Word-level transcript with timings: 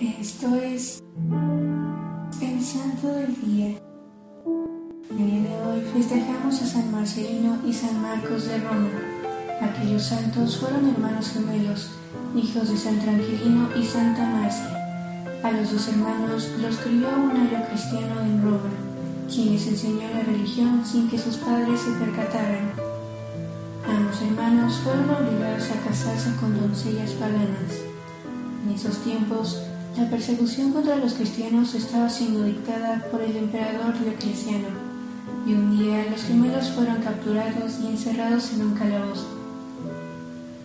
Esto 0.00 0.54
es 0.54 1.02
el 2.40 2.62
Santo 2.62 3.08
del 3.08 3.34
Día. 3.44 3.80
El 5.10 5.16
día 5.16 5.42
de 5.42 5.66
hoy 5.66 5.80
festejamos 5.92 6.62
a 6.62 6.66
San 6.66 6.92
Marcelino 6.92 7.58
y 7.66 7.72
San 7.72 8.00
Marcos 8.00 8.46
de 8.46 8.58
Roma. 8.58 8.90
Aquellos 9.60 10.04
santos 10.04 10.58
fueron 10.58 10.88
hermanos 10.88 11.30
gemelos, 11.30 11.90
hijos 12.36 12.70
de 12.70 12.76
San 12.76 13.00
Tranquilino 13.00 13.70
y 13.74 13.84
Santa 13.84 14.24
Marcia. 14.24 15.32
A 15.42 15.50
los 15.50 15.72
dos 15.72 15.88
hermanos 15.88 16.48
los 16.62 16.76
crió 16.76 17.08
un 17.08 17.32
ayo 17.32 17.66
cristiano 17.68 18.20
en 18.20 18.40
Roma, 18.40 18.70
quien 19.28 19.54
les 19.54 19.66
enseñó 19.66 20.08
la 20.14 20.22
religión 20.22 20.86
sin 20.86 21.10
que 21.10 21.18
sus 21.18 21.38
padres 21.38 21.80
se 21.80 21.90
percataran. 21.98 22.70
Ambos 23.84 24.22
hermanos 24.22 24.78
fueron 24.78 25.10
obligados 25.10 25.68
a 25.72 25.88
casarse 25.88 26.36
con 26.36 26.56
doncellas 26.56 27.10
paganas. 27.14 27.82
En 28.64 28.74
esos 28.74 28.98
tiempos, 28.98 29.60
la 29.98 30.08
persecución 30.08 30.72
contra 30.72 30.94
los 30.94 31.14
cristianos 31.14 31.74
estaba 31.74 32.08
siendo 32.08 32.44
dictada 32.44 33.04
por 33.10 33.20
el 33.20 33.36
emperador 33.36 33.98
Diocleciano, 33.98 34.68
y 35.44 35.52
un 35.52 35.76
día 35.76 36.06
los 36.08 36.22
gemelos 36.22 36.70
fueron 36.70 37.02
capturados 37.02 37.80
y 37.82 37.88
encerrados 37.88 38.52
en 38.52 38.62
un 38.62 38.74
calabozo. 38.74 39.26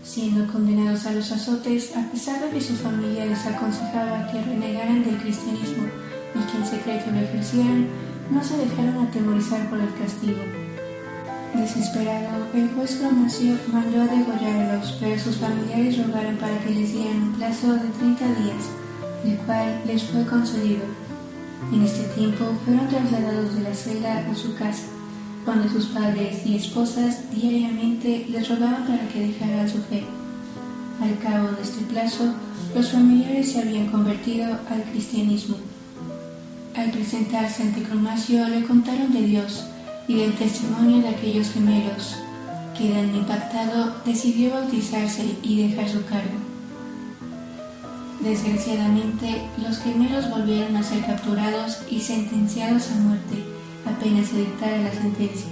Siendo 0.04 0.52
condenados 0.52 1.08
a 1.08 1.14
los 1.14 1.32
azotes, 1.32 1.98
a 1.98 2.12
pesar 2.12 2.44
de 2.44 2.52
que 2.52 2.62
su 2.62 2.76
familia 2.76 3.26
les 3.26 3.44
aconsejaba 3.48 4.30
que 4.32 4.40
renegaran 4.40 5.04
del 5.04 5.18
cristianismo 5.18 5.86
y 6.36 6.52
que 6.52 6.58
en 6.58 6.66
secreto 6.66 7.10
lo 7.12 7.20
ejercieran, 7.20 7.88
no 8.30 8.44
se 8.44 8.58
dejaron 8.58 9.08
atemorizar 9.08 9.68
por 9.68 9.80
el 9.80 9.94
castigo. 9.96 10.44
Desesperado, 11.56 12.46
el 12.54 12.70
juez 12.70 12.98
Cromacio 12.98 13.58
mandó 13.72 14.02
a 14.02 14.06
degollarlos, 14.06 14.98
pero 15.00 15.20
sus 15.20 15.38
familiares 15.38 15.98
rogaron 16.06 16.36
para 16.38 16.60
que 16.60 16.70
les 16.70 16.94
dieran 16.94 17.24
un 17.24 17.34
plazo 17.34 17.74
de 17.74 17.90
30 18.00 18.26
días 18.26 18.84
el 19.26 19.38
cual 19.46 19.82
les 19.86 20.04
fue 20.04 20.26
concedido. 20.26 20.84
En 21.72 21.84
este 21.84 22.04
tiempo 22.16 22.46
fueron 22.66 22.88
trasladados 22.88 23.56
de 23.56 23.62
la 23.62 23.74
celda 23.74 24.26
a 24.30 24.36
su 24.36 24.56
casa, 24.56 24.84
donde 25.46 25.70
sus 25.70 25.88
padres 25.88 26.46
y 26.46 26.56
esposas 26.56 27.32
diariamente 27.32 28.26
les 28.30 28.50
rogaban 28.50 28.86
para 28.86 29.08
que 29.10 29.28
dejaran 29.28 29.70
su 29.70 29.80
fe. 29.84 30.04
Al 31.02 31.18
cabo 31.20 31.50
de 31.56 31.62
este 31.62 31.84
plazo, 31.86 32.34
los 32.76 32.92
familiares 32.92 33.52
se 33.52 33.62
habían 33.62 33.88
convertido 33.88 34.46
al 34.70 34.84
cristianismo. 34.92 35.58
Al 36.76 36.92
presentarse 36.92 37.64
ante 37.64 37.84
Cromacio 37.84 38.48
le 38.48 38.64
contaron 38.64 39.12
de 39.14 39.22
Dios 39.22 39.66
y 40.08 40.16
del 40.16 40.34
testimonio 40.34 41.02
de 41.02 41.10
aquellos 41.10 41.52
gemelos, 41.52 42.16
que, 42.78 42.90
tan 42.90 43.16
impactado, 43.16 43.96
decidió 44.06 44.52
bautizarse 44.52 45.36
y 45.44 45.68
dejar 45.68 45.90
su 45.90 46.04
cargo. 46.06 46.53
Desgraciadamente, 48.24 49.42
los 49.62 49.80
gemelos 49.80 50.30
volvieron 50.30 50.78
a 50.78 50.84
ser 50.84 51.06
capturados 51.06 51.80
y 51.90 52.00
sentenciados 52.00 52.90
a 52.92 52.96
muerte 52.96 53.54
apenas 53.86 54.28
se 54.28 54.38
dictara 54.38 54.78
la 54.78 54.92
sentencia. 54.92 55.48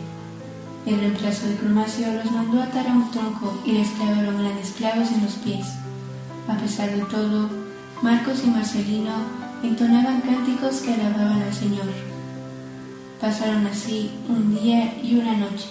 El 0.86 1.00
reemplazo 1.00 1.48
de 1.48 1.56
Cromacio 1.56 2.12
los 2.14 2.32
mandó 2.32 2.62
atar 2.62 2.88
a 2.88 2.94
un 2.94 3.12
tronco 3.12 3.62
y 3.66 3.74
les 3.74 3.88
clavaron 3.90 4.40
grandes 4.40 4.72
clavos 4.72 5.12
en 5.12 5.24
los 5.24 5.34
pies. 5.36 5.68
A 6.48 6.58
pesar 6.58 6.92
de 6.92 7.04
todo, 7.04 7.50
Marcos 8.02 8.42
y 8.44 8.48
Marcelino 8.50 9.14
entonaban 9.64 10.22
cánticos 10.22 10.82
que 10.82 10.94
alababan 10.94 11.42
al 11.42 11.54
Señor. 11.54 11.86
Pasaron 13.20 13.68
así 13.68 14.12
un 14.28 14.56
día 14.60 14.96
y 15.04 15.16
una 15.16 15.38
noche. 15.38 15.68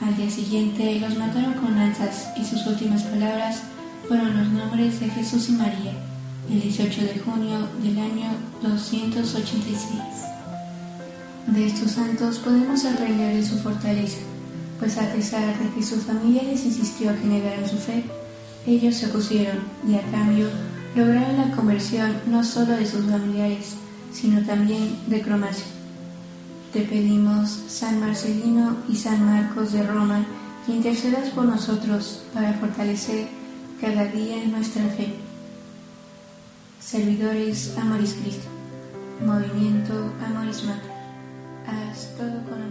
Al 0.00 0.16
día 0.16 0.28
siguiente 0.28 0.98
los 0.98 1.16
mataron 1.16 1.54
con 1.54 1.76
lanzas 1.76 2.30
y 2.36 2.44
sus 2.44 2.66
últimas 2.66 3.04
palabras 3.04 3.62
fueron 4.08 4.36
los 4.36 4.48
nombres 4.48 5.00
de 5.00 5.08
Jesús 5.08 5.48
y 5.48 5.52
María, 5.52 5.92
el 6.48 6.60
18 6.60 7.00
de 7.02 7.18
junio 7.18 7.68
del 7.82 7.98
año 7.98 8.30
286. 8.62 10.00
De 11.48 11.66
estos 11.66 11.92
santos 11.92 12.38
podemos 12.38 12.84
aprender 12.84 13.34
de 13.34 13.44
su 13.44 13.58
fortaleza, 13.58 14.18
pues 14.78 14.96
a 14.98 15.12
pesar 15.12 15.58
de 15.58 15.70
que 15.74 15.82
su 15.82 15.96
familia 15.96 16.44
les 16.44 16.64
insistió 16.64 17.14
que 17.16 17.26
negaran 17.26 17.68
su 17.68 17.78
fe, 17.78 18.04
ellos 18.66 18.94
se 18.94 19.06
opusieron 19.06 19.58
y 19.88 19.94
a 19.94 20.02
cambio 20.10 20.48
lograron 20.94 21.36
la 21.36 21.56
conversión 21.56 22.16
no 22.26 22.44
solo 22.44 22.72
de 22.72 22.86
sus 22.86 23.04
familiares, 23.06 23.74
sino 24.12 24.44
también 24.44 24.98
de 25.08 25.20
Cromacio. 25.20 25.66
Te 26.72 26.82
pedimos, 26.82 27.48
San 27.68 28.00
Marcelino 28.00 28.76
y 28.88 28.96
San 28.96 29.24
Marcos 29.24 29.72
de 29.72 29.82
Roma, 29.82 30.24
que 30.64 30.72
intercedas 30.72 31.30
por 31.30 31.44
nosotros 31.44 32.22
para 32.34 32.52
fortalecer 32.54 33.28
cada 33.80 34.06
día 34.06 34.42
en 34.42 34.52
nuestra 34.52 34.84
fe. 34.84 35.14
Servidores 36.80 37.76
Amoris 37.76 38.14
Cristo. 38.14 38.48
Movimiento 39.24 40.12
Amoris 40.24 40.64
Mater. 40.64 40.92
Haz 41.66 42.14
todo 42.16 42.42
con. 42.44 42.65